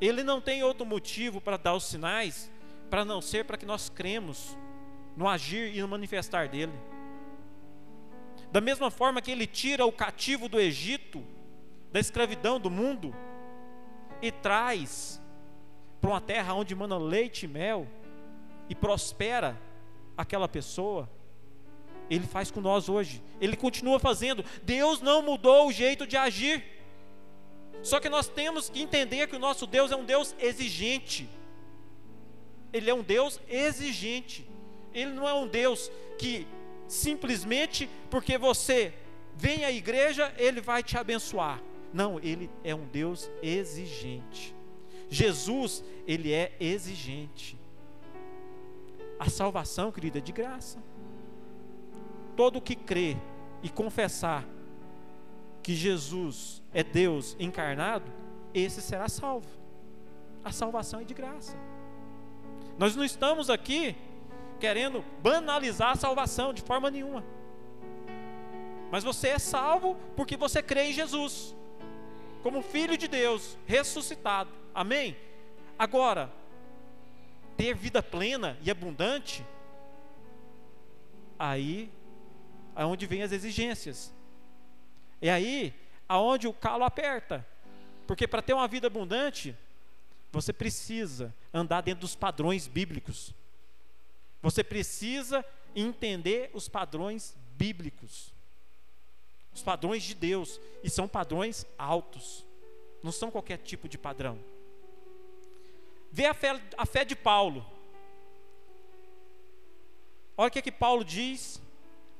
[0.00, 2.52] Ele não tem outro motivo para dar os sinais,
[2.90, 4.56] para não ser para que nós cremos
[5.16, 6.78] no agir e no manifestar dele.
[8.52, 11.24] Da mesma forma que ele tira o cativo do Egito,
[11.90, 13.14] da escravidão do mundo,
[14.20, 15.20] e traz
[16.00, 17.86] para uma terra onde manda leite e mel,
[18.68, 19.58] e prospera
[20.16, 21.08] aquela pessoa,
[22.08, 24.44] ele faz com nós hoje, ele continua fazendo.
[24.62, 26.64] Deus não mudou o jeito de agir,
[27.82, 31.28] só que nós temos que entender que o nosso Deus é um Deus exigente,
[32.72, 34.46] ele é um Deus exigente.
[34.96, 36.46] Ele não é um Deus que
[36.88, 38.94] simplesmente porque você
[39.34, 41.62] vem à igreja, ele vai te abençoar.
[41.92, 44.54] Não, ele é um Deus exigente.
[45.10, 47.58] Jesus, ele é exigente.
[49.18, 50.82] A salvação, querida, é de graça.
[52.36, 53.16] Todo que crê
[53.62, 54.44] e confessar
[55.62, 58.04] que Jesus é Deus encarnado,
[58.54, 59.48] esse será salvo.
[60.44, 61.56] A salvação é de graça.
[62.78, 63.96] Nós não estamos aqui
[64.60, 67.24] querendo banalizar a salvação de forma nenhuma.
[68.90, 71.54] Mas você é salvo porque você crê em Jesus,
[72.42, 74.50] como Filho de Deus, ressuscitado.
[74.74, 75.16] Amém?
[75.78, 76.30] Agora,
[77.56, 79.44] ter vida plena e abundante,
[81.38, 81.90] aí
[82.76, 84.12] é onde vem as exigências.
[85.20, 85.74] É aí
[86.08, 87.44] aonde o calo aperta.
[88.06, 89.56] Porque para ter uma vida abundante,
[90.30, 93.34] você precisa andar dentro dos padrões bíblicos.
[94.42, 98.32] Você precisa entender os padrões bíblicos,
[99.52, 102.44] os padrões de Deus, e são padrões altos,
[103.02, 104.38] não são qualquer tipo de padrão.
[106.12, 107.64] Vê a fé, a fé de Paulo.
[110.36, 111.60] Olha o que, é que Paulo diz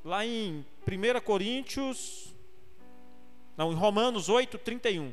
[0.07, 2.33] lá em 1 Coríntios,
[3.57, 5.13] não, em Romanos 8, 31.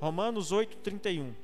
[0.00, 1.34] Romanos 8, 31.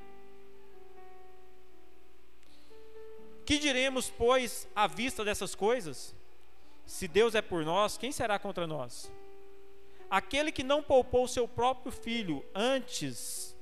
[3.45, 6.15] Que diremos, pois, à vista dessas coisas?
[6.85, 9.11] Se Deus é por nós, quem será contra nós?
[10.09, 13.53] Aquele que não poupou seu próprio filho, antes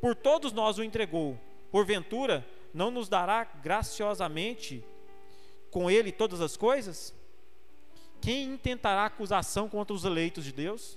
[0.00, 1.36] por todos nós o entregou,
[1.72, 4.84] porventura não nos dará graciosamente
[5.72, 7.12] com ele todas as coisas?
[8.22, 10.96] Quem intentará acusação contra os eleitos de Deus?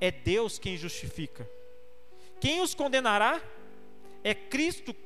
[0.00, 1.48] É Deus quem justifica.
[2.40, 3.40] Quem os condenará?
[4.24, 4.96] É Cristo,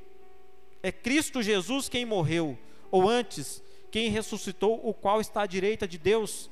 [0.80, 2.56] é Cristo Jesus quem morreu,
[2.92, 6.48] ou antes, quem ressuscitou, o qual está à direita de Deus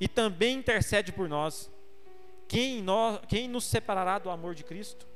[0.00, 1.68] e também intercede por nós.
[2.46, 5.06] Quem, nós, quem nos separará do amor de Cristo?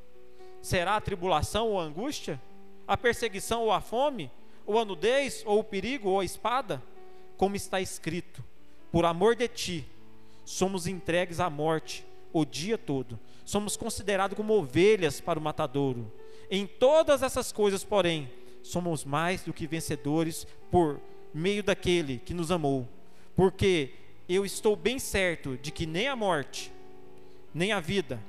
[0.61, 2.41] Será a tribulação ou a angústia?
[2.87, 4.31] A perseguição ou a fome?
[4.67, 5.43] Ou a nudez?
[5.47, 6.09] Ou o perigo?
[6.11, 6.83] Ou a espada?
[7.37, 8.43] Como está escrito:
[8.95, 9.85] Por amor de ti,
[10.45, 13.19] somos entregues à morte o dia todo.
[13.45, 16.13] Somos considerados como ovelhas para o matadouro.
[16.49, 18.31] Em todas essas coisas, porém,
[18.63, 21.01] somos mais do que vencedores por
[21.35, 22.89] meio daquele que nos amou.
[23.35, 23.91] Porque
[24.29, 26.71] eu estou bem certo de que nem a morte,
[27.53, 28.23] nem a vida,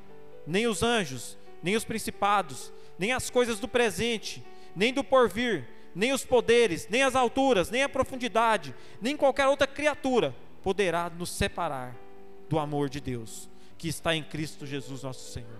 [0.47, 4.43] nem os anjos, nem os principados, nem as coisas do presente,
[4.75, 9.67] nem do porvir, nem os poderes, nem as alturas, nem a profundidade, nem qualquer outra
[9.67, 10.33] criatura
[10.65, 11.95] poderá nos separar
[12.49, 13.47] do amor de Deus
[13.77, 15.59] que está em Cristo Jesus, nosso Senhor.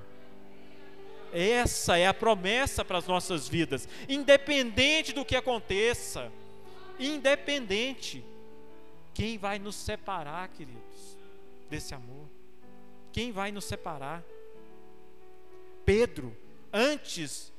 [1.32, 6.32] Essa é a promessa para as nossas vidas, independente do que aconteça,
[7.00, 8.26] independente.
[9.13, 11.15] Quem vai nos separar, queridos,
[11.70, 12.28] desse amor?
[13.12, 14.24] Quem vai nos separar?
[15.86, 16.36] Pedro,
[16.74, 17.54] antes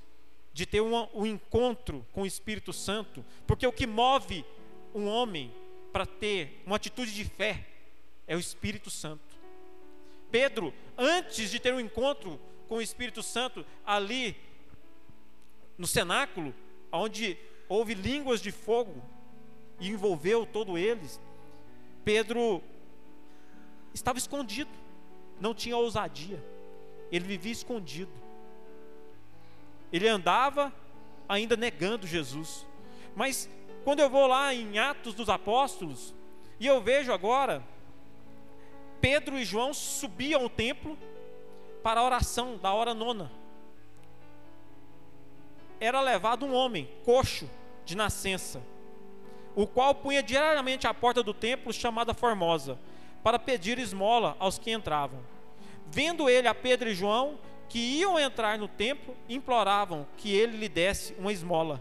[0.52, 4.44] de ter um, um encontro com o Espírito Santo, porque o que move
[4.92, 5.54] um homem
[5.96, 7.66] para ter uma atitude de fé
[8.26, 9.34] é o Espírito Santo.
[10.30, 14.36] Pedro, antes de ter um encontro com o Espírito Santo ali
[15.78, 16.54] no cenáculo,
[16.92, 19.02] onde houve línguas de fogo
[19.80, 21.18] e envolveu todos eles,
[22.04, 22.62] Pedro
[23.94, 24.70] estava escondido,
[25.40, 26.44] não tinha ousadia
[27.10, 28.12] ele vivia escondido.
[29.90, 30.70] Ele andava
[31.26, 32.66] ainda negando Jesus.
[33.14, 33.48] Mas
[33.86, 36.12] quando eu vou lá em Atos dos Apóstolos,
[36.58, 37.62] e eu vejo agora,
[39.00, 40.98] Pedro e João subiam ao templo
[41.84, 43.30] para a oração da hora nona.
[45.78, 47.48] Era levado um homem, coxo,
[47.84, 48.60] de nascença,
[49.54, 52.76] o qual punha diariamente à porta do templo chamada Formosa,
[53.22, 55.20] para pedir esmola aos que entravam.
[55.86, 60.68] Vendo ele a Pedro e João, que iam entrar no templo, imploravam que ele lhe
[60.68, 61.80] desse uma esmola.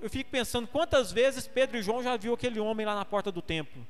[0.00, 3.32] Eu fico pensando quantas vezes Pedro e João já viu aquele homem lá na porta
[3.32, 3.86] do templo.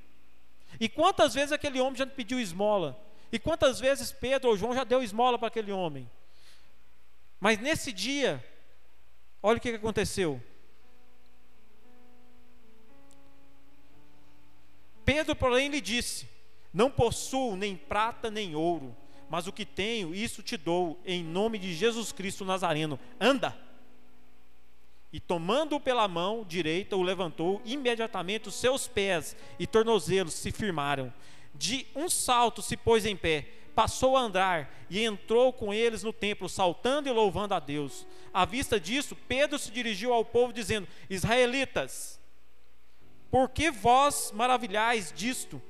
[0.80, 2.98] E quantas vezes aquele homem já pediu esmola.
[3.30, 6.10] E quantas vezes Pedro ou João já deu esmola para aquele homem.
[7.38, 8.44] Mas nesse dia,
[9.42, 10.42] olha o que aconteceu.
[15.04, 16.28] Pedro, porém, lhe disse:
[16.72, 18.96] não possuo nem prata nem ouro,
[19.28, 22.98] mas o que tenho, isso te dou, em nome de Jesus Cristo Nazareno.
[23.20, 23.67] Anda!
[25.12, 31.12] E tomando-o pela mão direita, o levantou, imediatamente os seus pés e tornozelos se firmaram.
[31.54, 36.12] De um salto se pôs em pé, passou a andar e entrou com eles no
[36.12, 38.06] templo, saltando e louvando a Deus.
[38.34, 42.20] À vista disso, Pedro se dirigiu ao povo, dizendo: Israelitas,
[43.30, 45.62] por que vós maravilhais disto?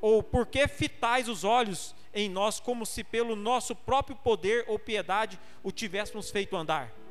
[0.00, 4.78] Ou por que fitais os olhos em nós como se pelo nosso próprio poder ou
[4.78, 7.03] piedade o tivéssemos feito andar?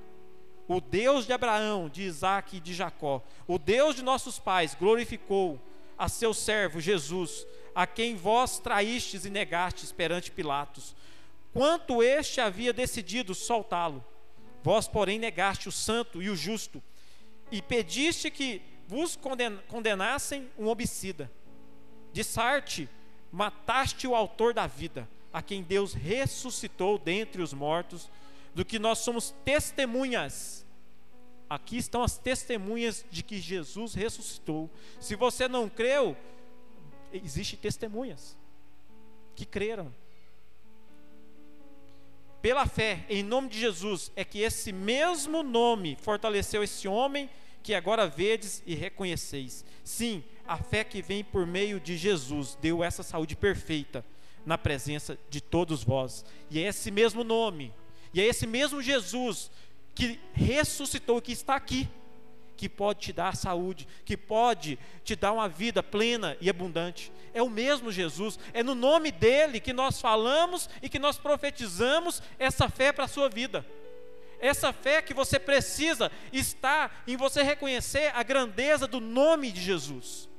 [0.67, 5.60] O Deus de Abraão, de Isaac e de Jacó, o Deus de nossos pais, glorificou
[5.97, 7.45] a seu servo Jesus,
[7.76, 10.95] a quem vós traístes e negastes perante Pilatos,
[11.54, 14.03] quanto este havia decidido soltá-lo.
[14.64, 16.82] Vós, porém, negaste o santo e o justo,
[17.51, 19.18] e pediste que vos
[19.68, 21.32] condenassem um homicida.
[22.11, 22.89] De Sarte,
[23.32, 28.09] mataste o autor da vida, a quem Deus ressuscitou dentre os mortos,
[28.54, 30.66] do que nós somos testemunhas.
[31.49, 34.70] Aqui estão as testemunhas de que Jesus ressuscitou.
[34.99, 36.18] Se você não creu,
[37.12, 38.38] existe testemunhas
[39.36, 39.93] que creram.
[42.41, 47.30] Pela fé, em nome de Jesus, é que esse mesmo nome fortaleceu esse homem
[47.64, 49.64] que agora vedes e reconheceis.
[49.84, 54.04] Sim, a fé que vem por meio de Jesus deu essa saúde perfeita
[54.45, 56.26] na presença de todos vós.
[56.51, 57.74] E é esse mesmo nome,
[58.14, 59.49] e é esse mesmo Jesus
[59.95, 61.89] que ressuscitou, que está aqui,
[62.55, 67.11] que pode te dar saúde, que pode te dar uma vida plena e abundante.
[67.34, 72.22] É o mesmo Jesus, é no nome dele que nós falamos e que nós profetizamos
[72.38, 73.66] essa fé para a sua vida.
[74.39, 80.30] Essa fé que você precisa está em você reconhecer a grandeza do nome de Jesus.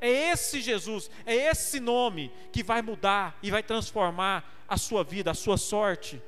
[0.00, 5.30] É esse Jesus, é esse nome que vai mudar e vai transformar a sua vida,
[5.30, 6.22] a sua sorte.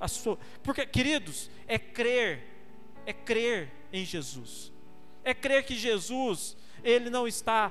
[0.00, 0.38] A sua...
[0.62, 2.42] Porque, queridos, é crer,
[3.04, 4.72] é crer em Jesus.
[5.22, 7.70] É crer que Jesus, ele não está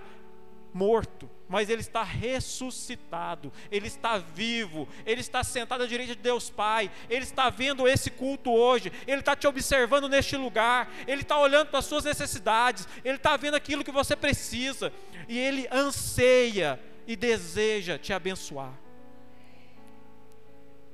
[0.73, 6.49] morto, mas ele está ressuscitado, ele está vivo, ele está sentado à direita de Deus
[6.49, 11.39] Pai, ele está vendo esse culto hoje, ele está te observando neste lugar, ele está
[11.39, 14.93] olhando para as suas necessidades, ele está vendo aquilo que você precisa,
[15.27, 18.73] e ele anseia e deseja te abençoar.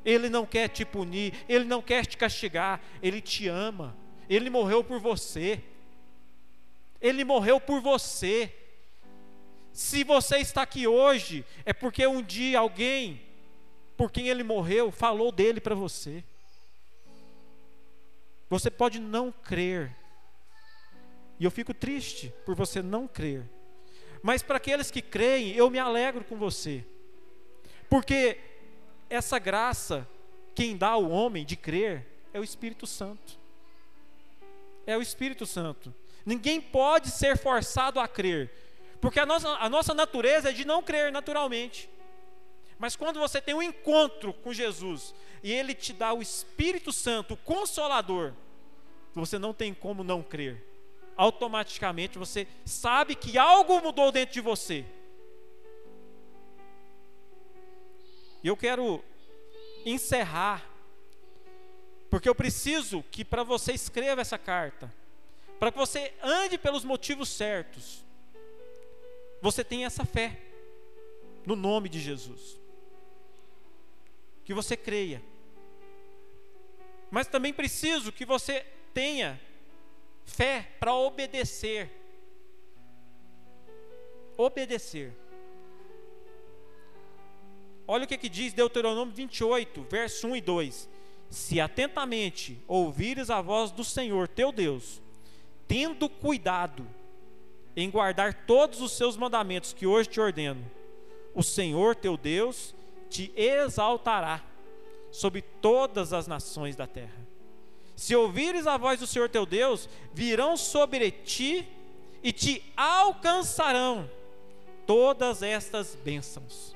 [0.06, 3.98] Ele não quer te punir, ele não quer te castigar, ele te ama,
[4.30, 5.62] ele morreu por você.
[7.02, 8.54] Ele morreu por você.
[9.74, 13.22] Se você está aqui hoje, é porque um dia alguém,
[13.98, 16.24] por quem ele morreu, falou dele para você.
[18.50, 19.94] Você pode não crer,
[21.40, 23.44] e eu fico triste por você não crer,
[24.22, 26.86] mas para aqueles que creem, eu me alegro com você,
[27.90, 28.38] porque
[29.10, 30.08] essa graça,
[30.54, 33.38] quem dá ao homem de crer, é o Espírito Santo.
[34.86, 35.94] É o Espírito Santo.
[36.26, 38.52] Ninguém pode ser forçado a crer.
[39.00, 41.90] Porque a nossa, a nossa natureza é de não crer naturalmente.
[42.78, 47.36] Mas quando você tem um encontro com Jesus e Ele te dá o Espírito Santo,
[47.36, 48.34] o Consolador,
[49.14, 50.64] você não tem como não crer.
[51.16, 54.84] Automaticamente você sabe que algo mudou dentro de você.
[58.46, 59.04] E eu quero
[59.84, 60.64] encerrar,
[62.12, 64.94] porque eu preciso que para você escreva essa carta,
[65.58, 68.06] para que você ande pelos motivos certos
[69.42, 70.40] você tem essa fé
[71.44, 72.60] no nome de Jesus.
[74.44, 75.24] Que você creia.
[77.10, 79.42] Mas também preciso que você tenha
[80.24, 81.92] fé para obedecer.
[84.38, 85.25] Obedecer.
[87.88, 90.90] Olha o que, que diz Deuteronômio 28, verso 1 e 2.
[91.30, 95.02] Se atentamente ouvires a voz do Senhor teu Deus,
[95.68, 96.88] tendo cuidado
[97.76, 100.64] em guardar todos os seus mandamentos que hoje te ordeno,
[101.34, 102.74] o Senhor teu Deus
[103.10, 104.44] te exaltará
[105.12, 107.26] sobre todas as nações da terra.
[107.96, 111.68] Se ouvires a voz do Senhor teu Deus, virão sobre ti
[112.22, 114.10] e te alcançarão
[114.86, 116.75] todas estas bênçãos.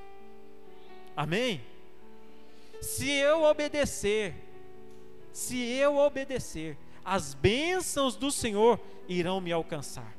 [1.20, 1.62] Amém?
[2.80, 4.34] Se eu obedecer,
[5.34, 10.16] se eu obedecer, as bênçãos do Senhor irão me alcançar.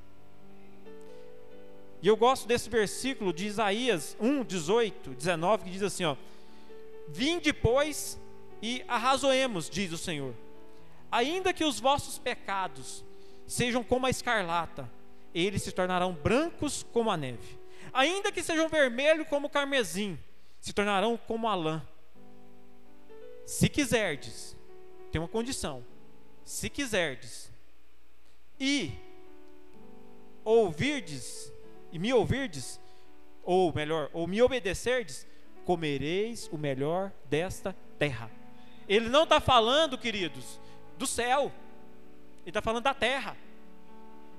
[2.02, 6.16] E eu gosto desse versículo de Isaías 1, 18, 19, que diz assim: ó,
[7.08, 8.20] Vim depois
[8.60, 10.34] e arrazoemos, diz o Senhor.
[11.10, 13.02] Ainda que os vossos pecados
[13.46, 14.86] sejam como a escarlata,
[15.34, 17.58] eles se tornarão brancos como a neve.
[17.90, 20.18] Ainda que sejam vermelhos como o carmesim,
[20.60, 21.82] se tornarão como a lã.
[23.46, 24.56] Se quiserdes,
[25.10, 25.84] tem uma condição.
[26.44, 27.50] Se quiserdes,
[28.58, 28.92] e
[30.44, 31.52] ouvirdes
[31.92, 32.80] e me ouvirdes,
[33.42, 35.26] ou melhor, ou me obedecerdes,
[35.64, 38.30] comereis o melhor desta terra.
[38.88, 40.60] Ele não está falando, queridos,
[40.98, 41.52] do céu,
[42.42, 43.36] ele está falando da terra.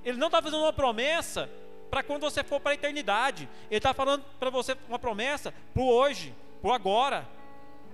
[0.04, 1.48] Ele não está fazendo uma promessa
[1.92, 3.46] para quando você for para a eternidade.
[3.70, 7.28] Ele está falando para você uma promessa para o hoje, para o agora,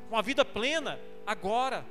[0.09, 1.85] uma vida plena agora.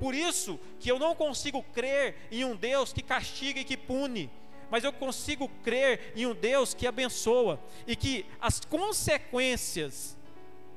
[0.00, 4.30] Por isso que eu não consigo crer em um Deus que castiga e que pune
[4.70, 10.16] mas eu consigo crer em um Deus que abençoa e que as consequências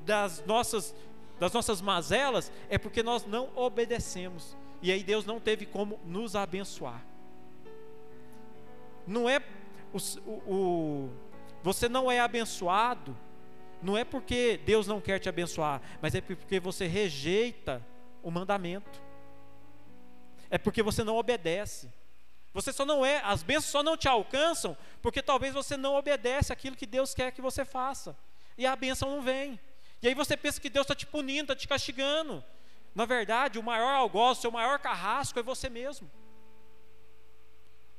[0.06, 0.94] das nossas
[1.40, 4.58] das nossas mazelas é porque nós não obedecemos.
[4.82, 7.02] E aí Deus não teve como nos abençoar.
[9.08, 9.40] Não é
[10.26, 11.10] o, o,
[11.64, 13.16] você não é abençoado
[13.86, 17.86] não é porque Deus não quer te abençoar, mas é porque você rejeita
[18.24, 19.00] o mandamento.
[20.50, 21.94] É porque você não obedece.
[22.52, 26.52] Você só não é, as bênçãos só não te alcançam porque talvez você não obedece
[26.52, 28.18] aquilo que Deus quer que você faça.
[28.58, 29.60] E a bênção não vem.
[30.02, 32.44] E aí você pensa que Deus está te punindo, está te castigando.
[32.96, 36.10] Na verdade, o maior algoz, o seu maior carrasco é você mesmo.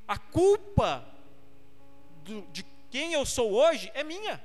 [0.09, 1.07] A culpa
[2.27, 4.43] do, de quem eu sou hoje é minha.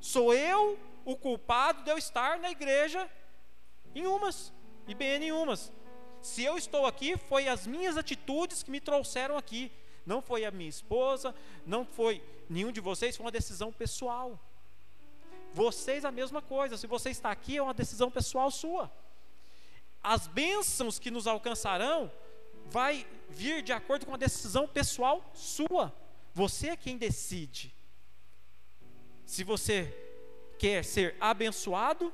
[0.00, 3.10] Sou eu o culpado de eu estar na igreja
[3.94, 4.52] em umas,
[4.86, 5.72] e bem em umas.
[6.20, 9.72] Se eu estou aqui, foi as minhas atitudes que me trouxeram aqui.
[10.04, 11.34] Não foi a minha esposa,
[11.66, 14.38] não foi nenhum de vocês, foi uma decisão pessoal.
[15.52, 16.76] Vocês a mesma coisa.
[16.76, 18.90] Se você está aqui, é uma decisão pessoal sua.
[20.02, 22.10] as bênçãos que nos alcançarão
[22.66, 25.92] vai vir de acordo com a decisão pessoal sua.
[26.34, 27.74] Você é quem decide.
[29.24, 29.94] Se você
[30.58, 32.12] quer ser abençoado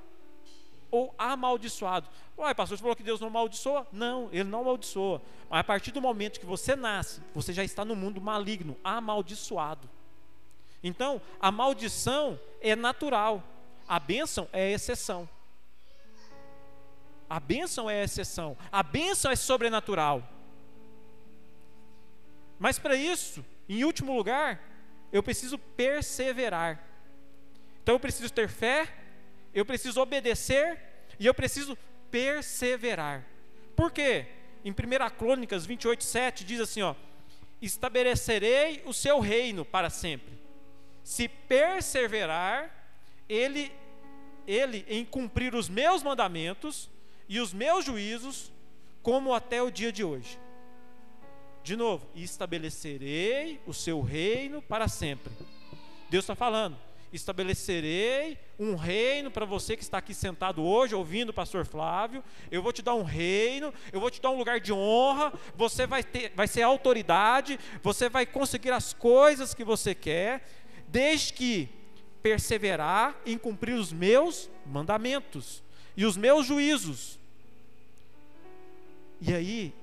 [0.91, 2.09] ou amaldiçoado.
[2.39, 3.87] Uai, pastor, você falou que Deus não amaldiçoa?
[3.93, 5.21] Não, ele não amaldiçoa.
[5.51, 9.89] Mas a partir do momento que você nasce, você já está no mundo maligno, amaldiçoado.
[10.83, 13.43] Então, a maldição é natural,
[13.89, 15.29] a bênção é exceção.
[17.29, 20.23] A bênção é exceção, a bênção é sobrenatural.
[22.59, 24.61] Mas para isso, em último lugar,
[25.13, 26.83] eu preciso perseverar.
[27.83, 28.93] Então eu preciso ter fé,
[29.55, 30.79] eu preciso obedecer
[31.19, 31.77] e eu preciso
[32.11, 33.25] perseverar.
[33.75, 34.27] Por quê?
[34.65, 34.75] Em 1
[35.17, 36.95] Crônicas 28, 7 diz assim: ó,
[37.61, 40.37] estabelecerei o seu reino para sempre.
[41.03, 42.71] Se perseverar,
[43.29, 43.73] ele,
[44.47, 46.91] ele em cumprir os meus mandamentos
[47.29, 48.53] e os meus juízos,
[49.03, 50.39] como até o dia de hoje.
[51.67, 55.33] De novo, estabelecerei o seu reino para sempre.
[56.09, 56.79] Deus está falando,
[57.13, 62.23] estabelecerei um reino para você que está aqui sentado hoje ouvindo o pastor Flávio.
[62.53, 65.89] Eu vou te dar um reino, eu vou te dar um lugar de honra, você
[65.89, 70.49] vai ter, vai ser autoridade, você vai conseguir as coisas que você quer,
[70.87, 71.69] desde que
[72.23, 75.65] perseverar em cumprir os meus mandamentos
[75.97, 77.19] e os meus juízos.
[79.21, 79.75] E aí,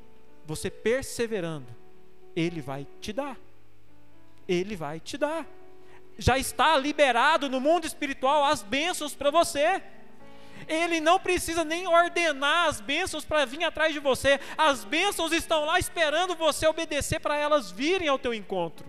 [0.46, 1.68] você perseverando,
[2.36, 3.38] Ele vai te dar.
[4.48, 5.46] Ele vai te dar.
[6.18, 9.82] Já está liberado no mundo espiritual as bênçãos para você.
[10.68, 14.40] Ele não precisa nem ordenar as bênçãos para vir atrás de você.
[14.58, 18.86] As bênçãos estão lá esperando você obedecer para elas virem ao teu encontro.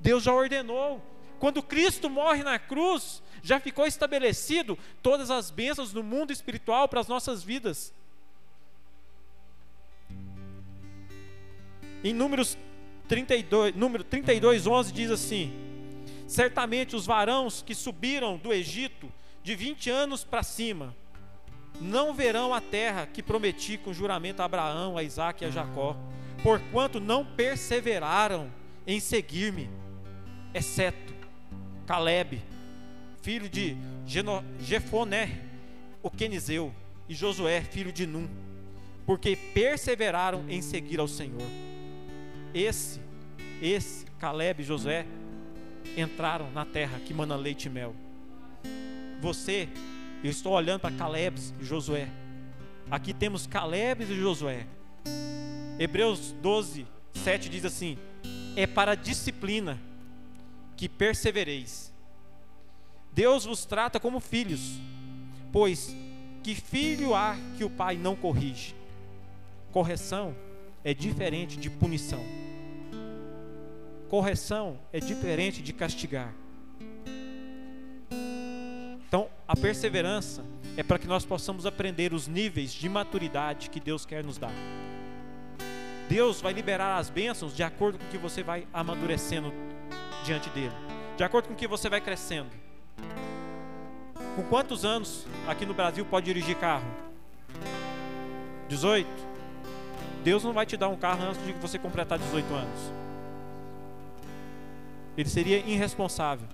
[0.00, 1.02] Deus já ordenou.
[1.38, 7.00] Quando Cristo morre na cruz, já ficou estabelecido todas as bênçãos no mundo espiritual para
[7.00, 7.92] as nossas vidas.
[12.06, 12.56] Em Números
[13.08, 15.52] 32, número 32, 11 diz assim:
[16.28, 20.94] Certamente os varãos que subiram do Egito de 20 anos para cima
[21.80, 25.96] não verão a terra que prometi com juramento a Abraão, a Isaac e a Jacó,
[26.44, 28.52] porquanto não perseveraram
[28.86, 29.68] em seguir-me,
[30.54, 31.12] exceto
[31.88, 32.40] Caleb,
[33.20, 33.76] filho de
[34.06, 35.42] Geno, Jefoné,
[36.04, 36.72] o Quenizeu,
[37.08, 38.28] e Josué, filho de Num,
[39.04, 41.66] porque perseveraram em seguir ao Senhor
[42.56, 43.00] esse,
[43.60, 45.06] esse, Caleb e Josué,
[45.96, 47.94] entraram na terra que mana leite e mel.
[49.20, 49.68] Você,
[50.24, 52.08] eu estou olhando para Caleb e Josué.
[52.90, 54.66] Aqui temos Caleb e Josué.
[55.78, 57.98] Hebreus 12, 7 diz assim:
[58.56, 59.78] É para disciplina
[60.76, 61.92] que persevereis.
[63.12, 64.78] Deus vos trata como filhos,
[65.52, 65.94] pois
[66.42, 68.74] que filho há que o pai não corrige?
[69.72, 70.34] Correção
[70.84, 72.45] é diferente de punição.
[74.08, 76.32] Correção é diferente de castigar.
[79.08, 80.44] Então, a perseverança
[80.76, 84.52] é para que nós possamos aprender os níveis de maturidade que Deus quer nos dar.
[86.08, 89.52] Deus vai liberar as bênçãos de acordo com que você vai amadurecendo
[90.24, 90.74] diante dele,
[91.16, 92.50] de acordo com que você vai crescendo.
[94.36, 96.86] Com quantos anos aqui no Brasil pode dirigir carro?
[98.68, 99.08] 18?
[100.22, 103.05] Deus não vai te dar um carro antes de você completar 18 anos.
[105.16, 106.46] Ele seria irresponsável.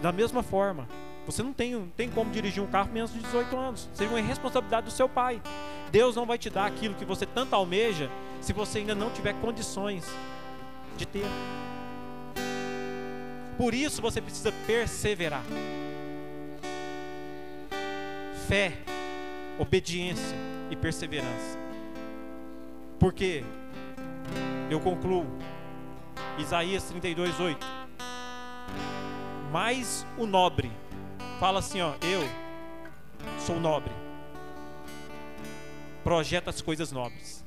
[0.00, 0.88] Da mesma forma,
[1.26, 3.88] você não tem, tem como dirigir um carro menos de 18 anos.
[3.94, 5.40] Seria uma irresponsabilidade do seu pai.
[5.90, 9.34] Deus não vai te dar aquilo que você tanto almeja se você ainda não tiver
[9.34, 10.04] condições
[10.96, 11.26] de ter.
[13.56, 15.44] Por isso você precisa perseverar.
[18.48, 18.72] Fé,
[19.58, 20.36] obediência
[20.70, 21.58] e perseverança.
[22.98, 23.44] Porque
[24.70, 25.26] eu concluo.
[26.38, 27.66] Isaías 32, 8.
[29.50, 30.72] Mas o nobre,
[31.38, 32.22] fala assim: ó, eu
[33.38, 33.92] sou nobre,
[36.02, 37.44] projeta as coisas nobres,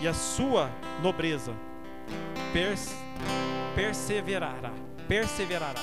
[0.00, 0.70] e a sua
[1.02, 1.52] nobreza
[2.52, 2.94] pers
[3.74, 4.72] perseverará,
[5.06, 5.80] perseverará.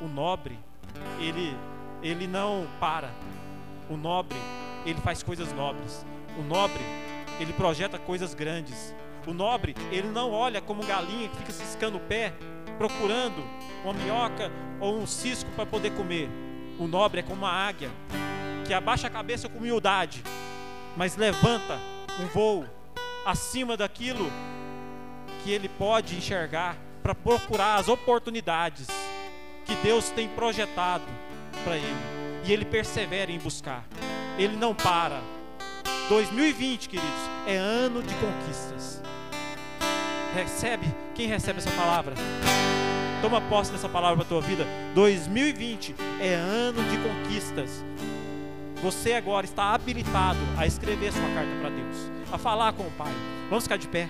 [0.00, 0.58] O nobre,
[1.20, 1.56] ele,
[2.02, 3.10] ele não para.
[3.88, 4.36] O nobre,
[4.84, 6.04] ele faz coisas nobres.
[6.36, 6.82] O nobre,
[7.40, 8.94] ele projeta coisas grandes.
[9.26, 12.32] O nobre, ele não olha como galinha que fica ciscando o pé,
[12.76, 13.42] procurando
[13.84, 16.28] uma minhoca ou um cisco para poder comer.
[16.78, 17.90] O nobre é como uma águia,
[18.66, 20.22] que abaixa a cabeça com humildade,
[20.96, 21.78] mas levanta
[22.20, 22.64] um voo
[23.24, 24.30] acima daquilo
[25.42, 28.86] que ele pode enxergar para procurar as oportunidades
[29.64, 31.04] que Deus tem projetado
[31.64, 31.96] para Ele.
[32.44, 33.84] E ele persevera em buscar.
[34.38, 35.20] Ele não para.
[36.12, 39.02] 2020, queridos, é ano de conquistas.
[40.34, 42.14] Recebe, quem recebe essa palavra?
[43.22, 44.66] Toma posse dessa palavra para a tua vida.
[44.94, 47.82] 2020 é ano de conquistas.
[48.82, 51.96] Você agora está habilitado a escrever sua carta para Deus,
[52.30, 53.12] a falar com o Pai.
[53.48, 54.06] Vamos ficar de pé.